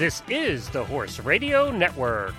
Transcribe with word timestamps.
This 0.00 0.22
is 0.30 0.70
the 0.70 0.82
Horse 0.82 1.20
Radio 1.20 1.70
Network. 1.70 2.34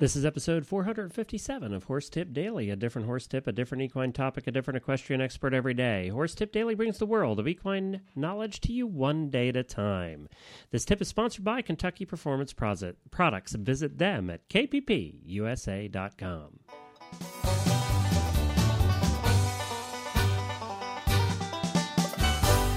This 0.00 0.16
is 0.16 0.24
episode 0.24 0.66
457 0.66 1.72
of 1.72 1.84
Horse 1.84 2.08
Tip 2.08 2.32
Daily. 2.32 2.68
A 2.70 2.74
different 2.74 3.06
horse 3.06 3.28
tip, 3.28 3.46
a 3.46 3.52
different 3.52 3.82
equine 3.82 4.12
topic, 4.12 4.48
a 4.48 4.50
different 4.50 4.78
equestrian 4.78 5.20
expert 5.20 5.54
every 5.54 5.72
day. 5.72 6.08
Horse 6.08 6.34
Tip 6.34 6.50
Daily 6.50 6.74
brings 6.74 6.98
the 6.98 7.06
world 7.06 7.38
of 7.38 7.46
equine 7.46 8.00
knowledge 8.16 8.60
to 8.62 8.72
you 8.72 8.88
one 8.88 9.30
day 9.30 9.50
at 9.50 9.56
a 9.56 9.62
time. 9.62 10.28
This 10.72 10.84
tip 10.84 11.00
is 11.00 11.06
sponsored 11.06 11.44
by 11.44 11.62
Kentucky 11.62 12.04
Performance 12.04 12.52
Products. 12.52 13.52
Visit 13.52 13.98
them 13.98 14.28
at 14.28 14.48
kppusa.com. 14.48 16.58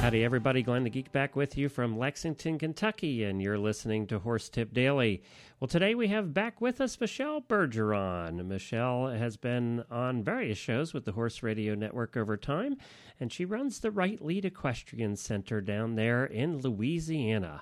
Howdy, 0.02 0.24
everybody. 0.24 0.64
Glenn 0.64 0.84
the 0.84 0.90
Geek 0.90 1.12
back 1.12 1.36
with 1.36 1.56
you 1.56 1.70
from 1.70 1.96
Lexington, 1.96 2.58
Kentucky, 2.58 3.24
and 3.24 3.40
you're 3.40 3.60
listening 3.60 4.08
to 4.08 4.18
Horse 4.18 4.50
Tip 4.50 4.74
Daily. 4.74 5.22
Well, 5.60 5.68
today 5.68 5.94
we 5.94 6.08
have 6.08 6.34
back 6.34 6.60
with 6.60 6.82
us 6.82 7.00
Michelle 7.00 7.40
Bergeron. 7.40 8.44
Michelle 8.48 9.10
has 9.10 9.38
been 9.38 9.84
on 9.92 10.24
various 10.24 10.58
shows 10.58 10.92
with 10.92 11.06
the 11.06 11.12
Horse 11.12 11.44
Radio 11.44 11.76
Network 11.76 12.18
over 12.18 12.36
time, 12.36 12.78
and 13.20 13.32
she 13.32 13.46
runs 13.46 13.80
the 13.80 13.92
Right 13.92 14.20
Lead 14.20 14.44
Equestrian 14.44 15.18
Center 15.18 15.62
down 15.62 15.94
there 15.94 16.26
in 16.26 16.58
Louisiana. 16.62 17.62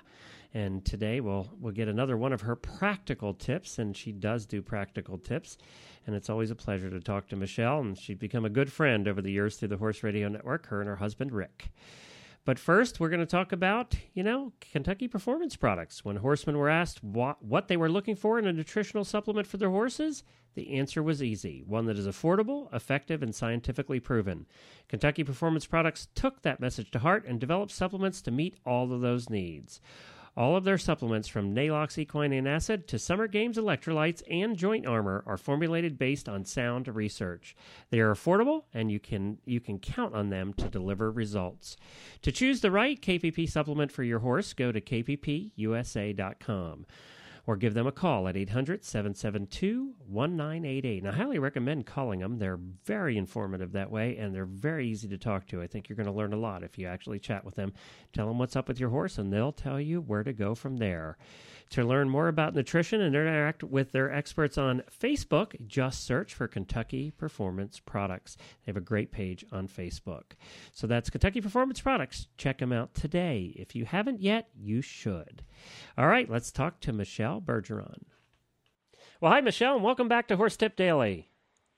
And 0.54 0.82
today 0.82 1.20
we'll 1.20 1.52
we'll 1.60 1.74
get 1.74 1.88
another 1.88 2.16
one 2.16 2.32
of 2.32 2.40
her 2.40 2.56
practical 2.56 3.34
tips, 3.34 3.78
and 3.78 3.94
she 3.94 4.12
does 4.12 4.46
do 4.46 4.62
practical 4.62 5.18
tips. 5.18 5.58
And 6.06 6.16
it's 6.16 6.30
always 6.30 6.50
a 6.50 6.56
pleasure 6.56 6.88
to 6.88 7.00
talk 7.00 7.28
to 7.28 7.36
Michelle, 7.36 7.80
and 7.80 7.98
she's 7.98 8.16
become 8.16 8.46
a 8.46 8.50
good 8.50 8.72
friend 8.72 9.06
over 9.06 9.20
the 9.20 9.30
years 9.30 9.58
through 9.58 9.68
the 9.68 9.76
Horse 9.76 10.02
Radio 10.02 10.30
Network. 10.30 10.68
Her 10.68 10.80
and 10.80 10.88
her 10.88 10.96
husband 10.96 11.32
Rick. 11.32 11.70
But 12.50 12.58
first, 12.58 12.98
we're 12.98 13.10
going 13.10 13.20
to 13.20 13.26
talk 13.26 13.52
about, 13.52 13.94
you 14.12 14.24
know, 14.24 14.52
Kentucky 14.60 15.06
Performance 15.06 15.54
Products. 15.54 16.04
When 16.04 16.16
horsemen 16.16 16.58
were 16.58 16.68
asked 16.68 17.00
what, 17.00 17.40
what 17.44 17.68
they 17.68 17.76
were 17.76 17.88
looking 17.88 18.16
for 18.16 18.40
in 18.40 18.46
a 18.48 18.52
nutritional 18.52 19.04
supplement 19.04 19.46
for 19.46 19.56
their 19.56 19.70
horses, 19.70 20.24
the 20.56 20.76
answer 20.76 21.00
was 21.00 21.22
easy 21.22 21.62
one 21.64 21.86
that 21.86 21.96
is 21.96 22.08
affordable, 22.08 22.66
effective, 22.74 23.22
and 23.22 23.32
scientifically 23.32 24.00
proven. 24.00 24.46
Kentucky 24.88 25.22
Performance 25.22 25.64
Products 25.64 26.08
took 26.16 26.42
that 26.42 26.58
message 26.58 26.90
to 26.90 26.98
heart 26.98 27.24
and 27.24 27.38
developed 27.38 27.70
supplements 27.70 28.20
to 28.22 28.32
meet 28.32 28.56
all 28.66 28.92
of 28.92 29.00
those 29.00 29.30
needs. 29.30 29.80
All 30.36 30.56
of 30.56 30.64
their 30.64 30.78
supplements, 30.78 31.28
from 31.28 31.52
Neigh-Lox 31.52 31.98
Equine 31.98 32.46
Acid 32.46 32.86
to 32.88 32.98
Summer 32.98 33.26
Games 33.26 33.56
Electrolytes 33.56 34.22
and 34.30 34.56
Joint 34.56 34.86
Armor, 34.86 35.22
are 35.26 35.36
formulated 35.36 35.98
based 35.98 36.28
on 36.28 36.44
sound 36.44 36.88
research. 36.88 37.56
They 37.90 38.00
are 38.00 38.14
affordable, 38.14 38.64
and 38.72 38.90
you 38.90 39.00
can 39.00 39.38
you 39.44 39.60
can 39.60 39.78
count 39.78 40.14
on 40.14 40.30
them 40.30 40.52
to 40.54 40.68
deliver 40.68 41.10
results. 41.10 41.76
To 42.22 42.32
choose 42.32 42.60
the 42.60 42.70
right 42.70 43.00
KPP 43.00 43.50
supplement 43.50 43.92
for 43.92 44.04
your 44.04 44.20
horse, 44.20 44.52
go 44.52 44.72
to 44.72 44.80
kppusa.com 44.80 46.86
or 47.50 47.56
give 47.56 47.74
them 47.74 47.88
a 47.88 47.90
call 47.90 48.28
at 48.28 48.36
800 48.36 48.84
772 48.84 49.92
1988. 50.06 51.04
I 51.04 51.10
highly 51.10 51.40
recommend 51.40 51.84
calling 51.84 52.20
them. 52.20 52.38
They're 52.38 52.60
very 52.84 53.18
informative 53.18 53.72
that 53.72 53.90
way 53.90 54.16
and 54.18 54.32
they're 54.32 54.44
very 54.44 54.86
easy 54.86 55.08
to 55.08 55.18
talk 55.18 55.48
to. 55.48 55.60
I 55.60 55.66
think 55.66 55.88
you're 55.88 55.96
going 55.96 56.06
to 56.06 56.12
learn 56.12 56.32
a 56.32 56.36
lot 56.36 56.62
if 56.62 56.78
you 56.78 56.86
actually 56.86 57.18
chat 57.18 57.44
with 57.44 57.56
them. 57.56 57.72
Tell 58.12 58.28
them 58.28 58.38
what's 58.38 58.54
up 58.54 58.68
with 58.68 58.78
your 58.78 58.90
horse 58.90 59.18
and 59.18 59.32
they'll 59.32 59.50
tell 59.50 59.80
you 59.80 60.00
where 60.00 60.22
to 60.22 60.32
go 60.32 60.54
from 60.54 60.76
there. 60.76 61.18
To 61.70 61.84
learn 61.84 62.08
more 62.08 62.26
about 62.26 62.54
nutrition 62.54 63.00
and 63.00 63.14
interact 63.14 63.62
with 63.62 63.92
their 63.92 64.12
experts 64.12 64.58
on 64.58 64.82
Facebook, 64.90 65.54
just 65.68 66.04
search 66.04 66.34
for 66.34 66.48
Kentucky 66.48 67.12
Performance 67.12 67.78
Products. 67.78 68.36
They 68.36 68.70
have 68.70 68.76
a 68.76 68.80
great 68.80 69.12
page 69.12 69.44
on 69.52 69.68
Facebook. 69.68 70.32
So 70.72 70.88
that's 70.88 71.10
Kentucky 71.10 71.40
Performance 71.40 71.80
Products. 71.80 72.26
Check 72.36 72.58
them 72.58 72.72
out 72.72 72.94
today. 72.94 73.54
If 73.54 73.76
you 73.76 73.84
haven't 73.84 74.20
yet, 74.20 74.48
you 74.56 74.82
should. 74.82 75.44
All 75.96 76.08
right, 76.08 76.28
let's 76.28 76.50
talk 76.50 76.80
to 76.80 76.92
Michelle 76.92 77.39
Bergeron. 77.44 78.02
Well, 79.20 79.32
hi, 79.32 79.40
Michelle, 79.40 79.74
and 79.74 79.84
welcome 79.84 80.08
back 80.08 80.28
to 80.28 80.36
Horse 80.36 80.56
Tip 80.56 80.76
Daily. 80.76 81.28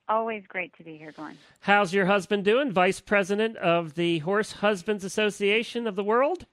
Always 0.08 0.44
great 0.46 0.76
to 0.76 0.84
be 0.84 0.96
here, 0.96 1.12
Glenn. 1.12 1.38
How's 1.60 1.94
your 1.94 2.06
husband 2.06 2.44
doing? 2.44 2.72
Vice 2.72 3.00
President 3.00 3.56
of 3.56 3.94
the 3.94 4.18
Horse 4.20 4.52
Husbands 4.52 5.04
Association 5.04 5.86
of 5.86 5.96
the 5.96 6.04
World? 6.04 6.46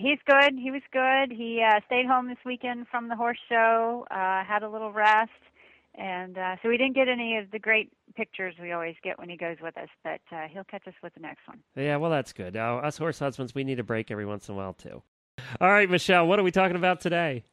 he's 0.00 0.18
good. 0.26 0.54
He 0.58 0.70
was 0.70 0.82
good. 0.92 1.36
He 1.36 1.62
uh, 1.66 1.80
stayed 1.86 2.06
home 2.06 2.28
this 2.28 2.38
weekend 2.44 2.86
from 2.90 3.08
the 3.08 3.16
horse 3.16 3.38
show, 3.48 4.06
uh, 4.10 4.44
had 4.44 4.62
a 4.62 4.68
little 4.68 4.92
rest, 4.92 5.30
and 5.94 6.36
uh, 6.38 6.56
so 6.62 6.68
we 6.68 6.76
didn't 6.76 6.94
get 6.94 7.08
any 7.08 7.36
of 7.36 7.50
the 7.50 7.58
great 7.58 7.92
pictures 8.16 8.54
we 8.60 8.72
always 8.72 8.96
get 9.02 9.18
when 9.18 9.28
he 9.28 9.36
goes 9.36 9.56
with 9.62 9.76
us. 9.76 9.88
But 10.02 10.20
uh, 10.32 10.48
he'll 10.50 10.64
catch 10.64 10.86
us 10.86 10.94
with 11.02 11.14
the 11.14 11.20
next 11.20 11.46
one. 11.46 11.60
Yeah, 11.76 11.96
well, 11.96 12.10
that's 12.10 12.32
good. 12.32 12.56
Uh, 12.56 12.76
us 12.76 12.96
horse 12.96 13.18
husbands, 13.18 13.54
we 13.54 13.64
need 13.64 13.78
a 13.78 13.84
break 13.84 14.10
every 14.10 14.26
once 14.26 14.48
in 14.48 14.54
a 14.54 14.58
while 14.58 14.74
too. 14.74 15.02
All 15.60 15.70
right, 15.70 15.88
Michelle, 15.88 16.26
what 16.26 16.38
are 16.38 16.42
we 16.42 16.50
talking 16.50 16.76
about 16.76 17.00
today? 17.00 17.44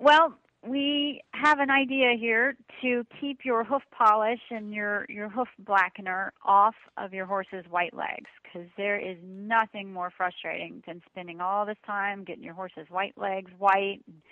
Well, 0.00 0.32
we 0.66 1.22
have 1.32 1.58
an 1.58 1.70
idea 1.70 2.14
here 2.18 2.56
to 2.80 3.04
keep 3.20 3.40
your 3.44 3.64
hoof 3.64 3.82
polish 3.90 4.40
and 4.50 4.72
your 4.72 5.04
your 5.10 5.28
hoof 5.28 5.48
blackener 5.62 6.30
off 6.42 6.74
of 6.96 7.12
your 7.12 7.26
horse's 7.26 7.66
white 7.68 7.92
legs 7.92 8.30
because 8.42 8.66
there 8.78 8.98
is 8.98 9.18
nothing 9.22 9.92
more 9.92 10.10
frustrating 10.16 10.82
than 10.86 11.02
spending 11.10 11.42
all 11.42 11.66
this 11.66 11.76
time 11.86 12.24
getting 12.24 12.42
your 12.42 12.54
horse's 12.54 12.88
white 12.88 13.12
legs 13.18 13.50
white 13.58 14.00
and 14.06 14.22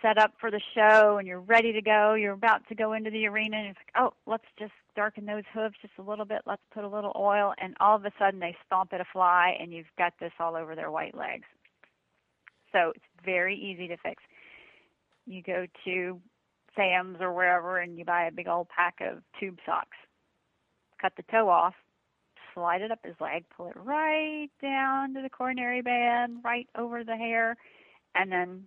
set 0.00 0.16
up 0.16 0.32
for 0.40 0.50
the 0.50 0.60
show 0.74 1.18
and 1.18 1.28
you're 1.28 1.40
ready 1.40 1.72
to 1.74 1.82
go. 1.82 2.14
You're 2.14 2.32
about 2.32 2.66
to 2.68 2.74
go 2.74 2.94
into 2.94 3.10
the 3.10 3.26
arena 3.26 3.58
and 3.58 3.66
it's 3.68 3.78
like 3.78 4.02
oh 4.02 4.14
let's 4.26 4.48
just 4.58 4.72
darken 4.96 5.26
those 5.26 5.44
hooves 5.52 5.74
just 5.82 5.94
a 5.98 6.02
little 6.02 6.24
bit. 6.24 6.40
Let's 6.46 6.62
put 6.72 6.84
a 6.84 6.88
little 6.88 7.12
oil 7.16 7.52
and 7.58 7.74
all 7.80 7.96
of 7.96 8.04
a 8.06 8.12
sudden 8.18 8.40
they 8.40 8.56
stomp 8.66 8.94
at 8.94 9.02
a 9.02 9.06
fly 9.12 9.56
and 9.60 9.74
you've 9.74 9.94
got 9.98 10.14
this 10.20 10.32
all 10.40 10.56
over 10.56 10.74
their 10.74 10.90
white 10.90 11.14
legs. 11.14 11.44
So 12.72 12.92
it's 12.94 13.04
very 13.24 13.56
easy 13.56 13.86
to 13.88 13.96
fix 13.98 14.22
you 15.26 15.42
go 15.42 15.66
to 15.84 16.20
Sam's 16.76 17.18
or 17.20 17.32
wherever 17.32 17.78
and 17.78 17.98
you 17.98 18.04
buy 18.04 18.24
a 18.24 18.32
big 18.32 18.48
old 18.48 18.68
pack 18.68 19.00
of 19.00 19.22
tube 19.38 19.58
socks. 19.66 19.96
Cut 21.00 21.12
the 21.16 21.24
toe 21.30 21.48
off, 21.48 21.74
slide 22.54 22.82
it 22.82 22.90
up 22.90 23.00
his 23.04 23.14
leg, 23.20 23.44
pull 23.56 23.68
it 23.68 23.76
right 23.76 24.50
down 24.60 25.14
to 25.14 25.22
the 25.22 25.30
coronary 25.30 25.82
band, 25.82 26.38
right 26.44 26.68
over 26.76 27.04
the 27.04 27.16
hair, 27.16 27.56
and 28.14 28.30
then 28.30 28.64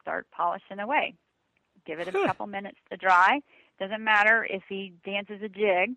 start 0.00 0.26
polishing 0.32 0.80
away. 0.80 1.14
Give 1.86 2.00
it 2.00 2.08
a 2.08 2.12
couple 2.12 2.46
minutes 2.46 2.78
to 2.90 2.96
dry. 2.96 3.40
Doesn't 3.78 4.02
matter 4.02 4.46
if 4.48 4.62
he 4.68 4.92
dances 5.04 5.42
a 5.42 5.48
jig, 5.48 5.96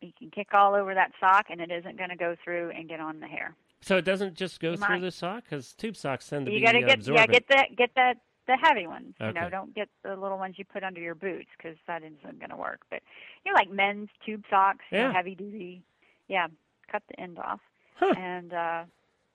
he 0.00 0.12
can 0.18 0.30
kick 0.30 0.48
all 0.52 0.74
over 0.74 0.94
that 0.94 1.12
sock 1.18 1.46
and 1.48 1.60
it 1.60 1.70
isn't 1.70 1.96
going 1.96 2.10
to 2.10 2.16
go 2.16 2.36
through 2.44 2.70
and 2.70 2.88
get 2.88 3.00
on 3.00 3.20
the 3.20 3.26
hair. 3.26 3.54
So 3.80 3.96
it 3.96 4.04
doesn't 4.04 4.34
just 4.34 4.60
go 4.60 4.76
through 4.76 5.00
the 5.00 5.10
sock 5.10 5.44
because 5.44 5.74
tube 5.74 5.96
socks 5.96 6.28
tend 6.28 6.46
to 6.46 6.52
you 6.52 6.60
be 6.60 6.64
gotta 6.64 6.80
get, 6.80 6.98
absorbent. 6.98 7.28
Yeah, 7.28 7.32
get 7.32 7.48
that 7.48 7.76
get 7.76 7.90
that 7.96 8.14
the 8.46 8.56
heavy 8.60 8.86
ones. 8.86 9.14
Okay. 9.20 9.28
You 9.28 9.34
know, 9.34 9.50
don't 9.50 9.74
get 9.74 9.88
the 10.02 10.16
little 10.16 10.38
ones 10.38 10.54
you 10.58 10.64
put 10.64 10.82
under 10.82 11.00
your 11.00 11.14
boots 11.14 11.48
because 11.56 11.76
that 11.86 12.02
isn't 12.02 12.38
going 12.38 12.50
to 12.50 12.56
work. 12.56 12.80
But 12.90 13.00
you 13.44 13.52
know, 13.52 13.56
like 13.56 13.70
men's 13.70 14.08
tube 14.24 14.44
socks, 14.50 14.84
you 14.90 14.98
know, 14.98 15.12
heavy 15.12 15.34
duty. 15.34 15.82
Yeah, 16.28 16.46
cut 16.90 17.02
the 17.08 17.20
end 17.20 17.38
off, 17.38 17.60
Huh. 17.96 18.14
and 18.16 18.52
uh, 18.52 18.84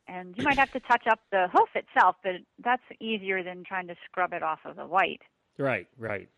and 0.08 0.36
you 0.38 0.44
might 0.44 0.58
have 0.58 0.72
to 0.72 0.80
touch 0.80 1.06
up 1.08 1.20
the 1.32 1.48
hoof 1.54 1.70
itself, 1.76 2.16
but 2.24 2.34
that's 2.64 2.82
easier 3.00 3.44
than 3.44 3.64
trying 3.64 3.88
to 3.88 3.96
scrub 4.06 4.34
it 4.34 4.42
off 4.44 4.60
of 4.66 4.76
the 4.76 4.86
white. 4.88 5.22
Right, 5.58 5.88
right. 5.98 6.30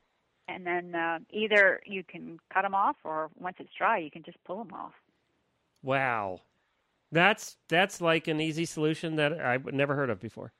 And 0.47 0.65
then 0.65 0.93
uh, 0.95 1.19
either 1.29 1.79
you 1.85 2.03
can 2.03 2.39
cut 2.53 2.63
them 2.63 2.75
off, 2.75 2.97
or 3.05 3.29
once 3.39 3.55
it's 3.59 3.69
dry, 3.77 3.97
you 3.99 4.11
can 4.11 4.23
just 4.23 4.43
pull 4.43 4.57
them 4.57 4.73
off. 4.73 4.93
Wow, 5.83 6.41
that's 7.11 7.57
that's 7.69 8.01
like 8.01 8.27
an 8.27 8.41
easy 8.41 8.65
solution 8.65 9.15
that 9.15 9.39
I've 9.39 9.65
never 9.71 9.95
heard 9.95 10.09
of 10.09 10.19
before. 10.19 10.51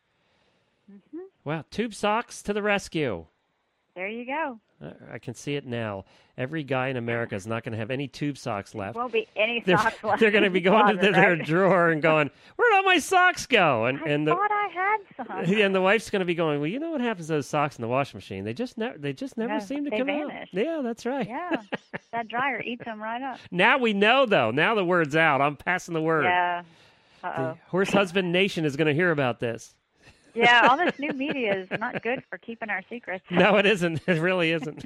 Wow, 1.43 1.65
tube 1.71 1.93
socks 1.93 2.41
to 2.43 2.53
the 2.53 2.61
rescue. 2.61 3.25
There 3.95 4.07
you 4.07 4.25
go. 4.25 4.59
Uh, 4.83 4.91
I 5.11 5.19
can 5.19 5.33
see 5.33 5.55
it 5.55 5.65
now. 5.65 6.05
Every 6.37 6.63
guy 6.63 6.87
in 6.87 6.97
America 6.97 7.35
is 7.35 7.45
not 7.45 7.63
going 7.63 7.73
to 7.73 7.77
have 7.77 7.91
any 7.91 8.07
tube 8.07 8.37
socks 8.37 8.73
left. 8.73 8.95
Won't 8.95 9.11
be 9.11 9.27
any 9.35 9.59
They're, 9.65 9.77
socks 9.77 9.97
left. 10.03 10.19
they're 10.19 10.31
going 10.31 10.43
to 10.45 10.49
be 10.49 10.59
the 10.59 10.69
going 10.69 10.95
to 10.97 11.11
their 11.11 11.35
right? 11.35 11.45
drawer 11.45 11.89
and 11.89 12.01
going, 12.01 12.31
"Where'd 12.55 12.73
all 12.73 12.83
my 12.83 12.97
socks 12.99 13.45
go?" 13.45 13.85
And 13.85 13.99
I 13.99 14.05
and 14.09 14.25
the 14.27 14.31
thought 14.31 14.49
I 14.51 14.69
had 14.73 14.97
some. 15.45 15.55
and 15.61 15.75
the 15.75 15.81
wife's 15.81 16.09
going 16.09 16.21
to 16.21 16.25
be 16.25 16.33
going, 16.35 16.59
"Well, 16.61 16.67
you 16.69 16.79
know 16.79 16.89
what 16.91 17.01
happens 17.01 17.27
to 17.27 17.33
those 17.33 17.47
socks 17.47 17.75
in 17.77 17.81
the 17.81 17.87
washing 17.89 18.17
machine? 18.17 18.43
They 18.43 18.53
just 18.53 18.77
never 18.77 18.97
they 18.97 19.13
just 19.13 19.37
never 19.37 19.53
No, 19.53 19.59
seem 19.59 19.83
to 19.83 19.89
they 19.91 19.97
come 19.97 20.07
vanish. 20.07 20.49
out." 20.53 20.53
Yeah, 20.53 20.81
that's 20.83 21.05
right. 21.05 21.27
Yeah, 21.27 21.57
that 22.11 22.27
dryer 22.27 22.61
eats 22.61 22.85
them 22.85 23.01
right 23.01 23.21
up. 23.21 23.39
Now 23.51 23.77
we 23.77 23.93
know, 23.93 24.25
though. 24.25 24.51
Now 24.51 24.73
the 24.73 24.85
word's 24.85 25.15
out. 25.15 25.41
I'm 25.41 25.57
passing 25.57 25.93
the 25.93 26.01
word. 26.01 26.23
Yeah. 26.23 26.63
The 27.21 27.27
Uh-oh. 27.27 27.57
Horse 27.67 27.91
Husband 27.91 28.31
Nation 28.31 28.65
is 28.65 28.75
going 28.77 28.87
to 28.87 28.95
hear 28.95 29.11
about 29.11 29.39
this. 29.39 29.75
Yeah, 30.33 30.67
all 30.69 30.77
this 30.77 30.97
new 30.99 31.11
media 31.13 31.55
is 31.59 31.67
not 31.79 32.01
good 32.03 32.23
for 32.29 32.37
keeping 32.37 32.69
our 32.69 32.81
secrets. 32.89 33.25
No, 33.29 33.57
it 33.57 33.65
isn't. 33.65 34.01
It 34.07 34.19
really 34.19 34.51
isn't. 34.51 34.85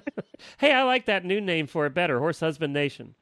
hey, 0.58 0.72
I 0.72 0.82
like 0.84 1.06
that 1.06 1.24
new 1.24 1.40
name 1.40 1.66
for 1.66 1.86
it 1.86 1.94
better. 1.94 2.18
Horse 2.18 2.40
Husband 2.40 2.72
Nation. 2.72 3.14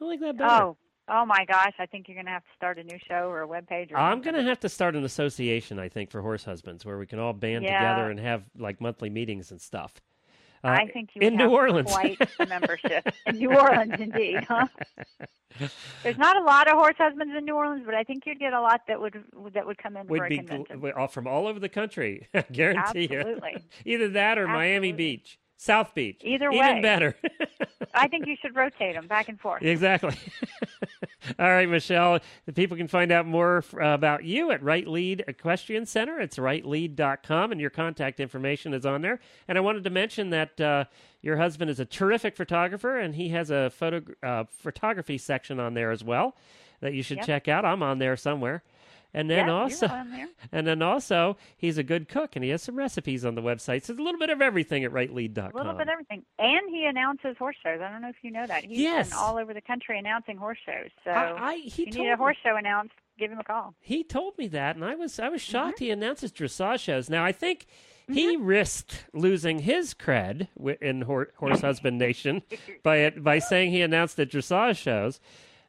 I 0.00 0.04
like 0.04 0.20
that 0.20 0.36
better. 0.36 0.50
Oh, 0.64 0.76
oh 1.08 1.26
my 1.26 1.44
gosh! 1.46 1.74
I 1.78 1.86
think 1.86 2.08
you're 2.08 2.14
going 2.16 2.26
to 2.26 2.32
have 2.32 2.44
to 2.44 2.50
start 2.56 2.78
a 2.78 2.84
new 2.84 2.98
show 3.08 3.28
or 3.28 3.40
a 3.40 3.46
web 3.46 3.66
page. 3.68 3.90
I'm 3.94 4.22
going 4.22 4.34
to 4.36 4.42
have 4.42 4.60
to 4.60 4.68
start 4.68 4.96
an 4.96 5.04
association, 5.04 5.78
I 5.78 5.88
think, 5.88 6.10
for 6.10 6.22
horse 6.22 6.44
husbands 6.44 6.84
where 6.84 6.98
we 6.98 7.06
can 7.06 7.18
all 7.18 7.32
band 7.32 7.64
Yeah. 7.64 7.78
together 7.78 8.10
and 8.10 8.18
have 8.20 8.44
like 8.58 8.80
monthly 8.80 9.10
meetings 9.10 9.50
and 9.50 9.60
stuff. 9.60 10.00
Uh, 10.62 10.68
I 10.68 10.86
think 10.86 11.10
you 11.14 11.22
in 11.22 11.36
New 11.36 11.48
Orleans. 11.50 11.90
quite 11.90 12.18
a 12.38 12.46
membership 12.46 13.06
in 13.26 13.36
New 13.38 13.50
Orleans, 13.58 13.94
indeed. 13.98 14.44
Huh? 14.46 14.66
There's 16.02 16.18
not 16.18 16.36
a 16.36 16.42
lot 16.44 16.68
of 16.68 16.74
horse 16.74 16.94
husbands 16.98 17.34
in 17.36 17.44
New 17.44 17.54
Orleans, 17.54 17.82
but 17.86 17.94
I 17.94 18.04
think 18.04 18.24
you'd 18.26 18.38
get 18.38 18.52
a 18.52 18.60
lot 18.60 18.82
that 18.88 19.00
would 19.00 19.24
that 19.54 19.66
would 19.66 19.78
come 19.78 19.96
in 19.96 20.06
would 20.06 20.18
for 20.18 20.24
a 20.26 20.28
be 20.28 20.36
convention. 20.38 20.80
Gl- 20.80 21.10
from 21.10 21.26
all 21.26 21.46
over 21.46 21.58
the 21.58 21.68
country. 21.68 22.28
Guarantee 22.52 23.08
Absolutely. 23.10 23.56
you. 23.56 23.60
Either 23.94 24.08
that 24.10 24.38
or 24.38 24.42
Absolutely. 24.42 24.68
Miami 24.68 24.92
Beach, 24.92 25.38
South 25.56 25.94
Beach. 25.94 26.20
Either 26.24 26.50
way. 26.50 26.56
even 26.58 26.82
better. 26.82 27.16
I 27.94 28.08
think 28.08 28.26
you 28.26 28.36
should 28.40 28.54
rotate 28.54 28.94
them 28.94 29.06
back 29.06 29.28
and 29.28 29.40
forth. 29.40 29.62
Exactly. 29.62 30.14
All 31.38 31.48
right, 31.50 31.68
Michelle. 31.68 32.20
The 32.46 32.52
people 32.52 32.76
can 32.76 32.88
find 32.88 33.12
out 33.12 33.26
more 33.26 33.62
about 33.78 34.24
you 34.24 34.50
at 34.52 34.62
Right 34.62 34.86
Lead 34.86 35.24
Equestrian 35.28 35.86
Center. 35.86 36.18
It's 36.20 36.36
rightlead.com, 36.38 37.52
and 37.52 37.60
your 37.60 37.70
contact 37.70 38.20
information 38.20 38.72
is 38.74 38.86
on 38.86 39.02
there. 39.02 39.20
And 39.48 39.58
I 39.58 39.60
wanted 39.60 39.84
to 39.84 39.90
mention 39.90 40.30
that 40.30 40.60
uh, 40.60 40.84
your 41.22 41.36
husband 41.36 41.70
is 41.70 41.78
a 41.80 41.84
terrific 41.84 42.36
photographer, 42.36 42.98
and 42.98 43.14
he 43.14 43.28
has 43.30 43.50
a 43.50 43.70
photo 43.70 44.02
uh, 44.22 44.44
photography 44.48 45.18
section 45.18 45.60
on 45.60 45.74
there 45.74 45.90
as 45.90 46.02
well 46.02 46.36
that 46.80 46.94
you 46.94 47.02
should 47.02 47.18
Yep. 47.18 47.26
check 47.26 47.48
out. 47.48 47.64
I'm 47.66 47.82
on 47.82 47.98
there 47.98 48.16
somewhere. 48.16 48.62
And 49.12 49.28
then 49.28 49.46
yeah, 49.48 49.52
also, 49.52 49.86
you're 49.88 49.96
on 49.96 50.10
there. 50.12 50.28
and 50.52 50.66
then 50.66 50.82
also, 50.82 51.36
he's 51.56 51.78
a 51.78 51.82
good 51.82 52.08
cook, 52.08 52.36
and 52.36 52.44
he 52.44 52.50
has 52.50 52.62
some 52.62 52.76
recipes 52.76 53.24
on 53.24 53.34
the 53.34 53.42
website. 53.42 53.82
So 53.84 53.92
there's 53.92 53.98
a 53.98 54.02
little 54.02 54.20
bit 54.20 54.30
of 54.30 54.40
everything 54.40 54.84
at 54.84 54.92
rightlead.com. 54.92 55.50
A 55.52 55.56
little 55.56 55.72
bit 55.72 55.82
of 55.82 55.88
everything. 55.88 56.22
And 56.38 56.70
he 56.70 56.84
announces 56.84 57.36
horse 57.38 57.56
shows. 57.62 57.80
I 57.82 57.90
don't 57.90 58.02
know 58.02 58.08
if 58.08 58.16
you 58.22 58.30
know 58.30 58.46
that. 58.46 58.64
He's 58.64 58.78
Yes. 58.78 59.08
been 59.10 59.18
all 59.18 59.36
over 59.38 59.52
the 59.52 59.60
country 59.60 59.98
announcing 59.98 60.36
horse 60.36 60.58
shows. 60.64 60.90
So 61.04 61.10
I, 61.10 61.50
I, 61.50 61.56
he 61.56 61.82
if 61.84 61.94
you 61.96 62.02
need 62.04 62.10
a 62.10 62.16
horse 62.16 62.36
show 62.42 62.56
announced, 62.56 62.94
give 63.18 63.32
him 63.32 63.38
a 63.38 63.44
call. 63.44 63.74
He 63.80 64.04
told 64.04 64.38
me 64.38 64.46
that, 64.48 64.76
and 64.76 64.84
I 64.84 64.94
was 64.94 65.18
I 65.18 65.28
was 65.28 65.40
shocked 65.42 65.76
Mm-hmm. 65.76 65.84
he 65.84 65.90
announced 65.90 66.22
his 66.22 66.32
dressage 66.32 66.78
shows. 66.80 67.10
Now 67.10 67.24
I 67.24 67.32
think 67.32 67.66
he 68.08 68.36
risked 68.36 69.06
losing 69.12 69.60
his 69.60 69.94
cred 69.94 70.48
in 70.80 71.02
Horse 71.02 71.60
Husband 71.60 71.96
Nation 71.98 72.42
by 72.82 72.96
it, 72.98 73.22
by 73.22 73.38
saying 73.38 73.70
he 73.72 73.82
announced 73.82 74.16
the 74.16 74.26
dressage 74.26 74.78
shows. 74.78 75.20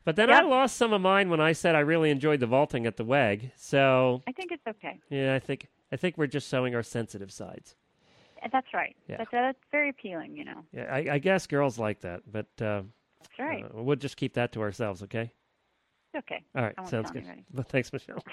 But 0.03 0.15
then 0.15 0.31
I 0.31 0.41
lost 0.41 0.77
some 0.77 0.93
of 0.93 1.01
mine 1.01 1.29
when 1.29 1.39
I 1.39 1.51
said 1.51 1.75
I 1.75 1.79
really 1.79 2.09
enjoyed 2.09 2.39
the 2.39 2.47
vaulting 2.47 2.85
at 2.85 2.97
the 2.97 3.05
WEG. 3.05 3.51
So 3.55 4.21
I 4.27 4.31
think 4.31 4.51
it's 4.51 4.65
okay. 4.67 4.99
yeah, 5.09 5.35
I 5.35 5.39
think 5.39 5.67
I 5.91 5.95
think 5.95 6.17
we're 6.17 6.27
just 6.27 6.49
showing 6.49 6.73
our 6.75 6.83
sensitive 6.83 7.31
sides. 7.31 7.75
Uh, 8.43 8.47
That's 8.51 8.73
right. 8.73 8.95
Yeah. 9.07 9.17
That's, 9.17 9.29
that's 9.31 9.59
very 9.71 9.89
appealing, 9.89 10.35
you 10.35 10.45
know. 10.45 10.63
Yeah, 10.73 10.85
I, 10.91 11.13
I 11.13 11.17
guess 11.19 11.45
girls 11.47 11.77
like 11.77 12.01
that, 12.01 12.21
but 12.31 12.47
uh, 12.59 12.81
That's 13.19 13.39
right. 13.39 13.63
uh, 13.63 13.83
we'll 13.83 13.95
just 13.95 14.17
keep 14.17 14.33
that 14.33 14.51
to 14.53 14.61
ourselves, 14.61 15.03
okay? 15.03 15.31
it's 16.13 16.25
okay. 16.25 16.43
All 16.55 16.63
right, 16.63 16.75
sounds 16.89 17.11
good. 17.11 17.25
Well, 17.53 17.65
thanks, 17.69 17.93
Michelle. 17.93 18.23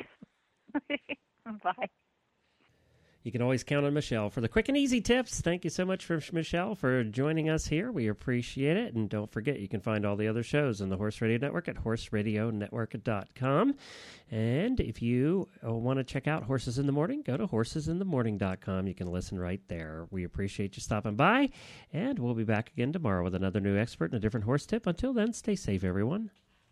You 3.29 3.33
can 3.33 3.43
always 3.43 3.63
count 3.63 3.85
on 3.85 3.93
Michelle 3.93 4.31
for 4.31 4.41
the 4.41 4.49
quick 4.49 4.71
and 4.71 4.77
easy 4.79 5.03
tips. 5.03 5.43
Thank 5.43 5.63
you 5.63 5.69
so 5.69 5.85
much 5.85 6.03
for 6.03 6.19
Michelle 6.33 6.75
for 6.75 7.05
joining 7.05 7.51
us 7.51 7.67
here. 7.67 7.93
We 7.93 8.09
appreciate 8.09 8.79
it. 8.79 8.95
And 8.95 9.07
don't 9.07 9.31
forget, 9.31 9.61
you 9.61 9.69
can 9.69 9.83
find 9.83 10.07
all 10.07 10.17
the 10.17 10.29
other 10.29 10.43
shows 10.43 10.81
on 10.81 10.89
the 10.89 10.97
Horse 10.97 11.21
Radio 11.21 11.37
Network 11.37 11.69
at 11.69 11.77
horseradionetwork.com. 11.77 13.75
And 14.31 14.81
if 14.81 15.03
you 15.03 15.47
uh, 15.63 15.75
want 15.75 15.99
to 15.99 16.05
check 16.05 16.27
out 16.27 16.45
Horses 16.45 16.79
in 16.79 16.87
the 16.87 16.93
Morning, 16.93 17.21
go 17.21 17.37
to 17.37 17.47
horsesinthemorning.com. 17.47 18.87
You 18.87 18.95
can 18.95 19.13
listen 19.13 19.39
right 19.39 19.61
there. 19.69 20.07
We 20.11 20.25
appreciate 20.25 20.79
you 20.79 20.81
stopping 20.81 21.17
by. 21.17 21.51
And 21.93 22.19
we'll 22.19 22.33
be 22.33 22.45
back 22.45 22.71
again 22.73 22.95
tomorrow 22.95 23.25
with 23.25 23.35
another 23.35 23.61
new 23.61 23.77
expert 23.77 24.07
and 24.07 24.15
a 24.15 24.21
different 24.21 24.47
horse 24.47 24.65
tip. 24.65 24.87
Until 24.87 25.13
then, 25.13 25.35
stay 25.35 25.55
safe, 25.55 25.85
everyone. 25.85 26.31